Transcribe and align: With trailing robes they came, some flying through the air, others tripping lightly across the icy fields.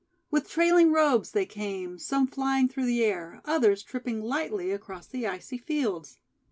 With 0.31 0.49
trailing 0.49 0.91
robes 0.91 1.29
they 1.29 1.45
came, 1.45 1.99
some 1.99 2.25
flying 2.25 2.67
through 2.67 2.87
the 2.87 3.03
air, 3.03 3.39
others 3.45 3.83
tripping 3.83 4.19
lightly 4.19 4.71
across 4.71 5.05
the 5.05 5.27
icy 5.27 5.59
fields. 5.59 6.17